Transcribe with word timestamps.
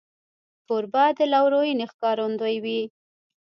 کوربه 0.67 1.03
د 1.17 1.19
لورینې 1.33 1.85
ښکارندوی 1.91 2.55
وي. 2.63 2.81